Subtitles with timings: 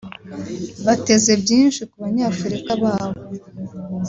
[0.85, 3.09] bateze byinshi ku banyafurika babo